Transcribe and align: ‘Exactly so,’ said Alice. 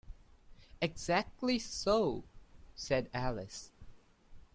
‘Exactly 0.81 1.59
so,’ 1.59 2.23
said 2.75 3.07
Alice. 3.13 3.69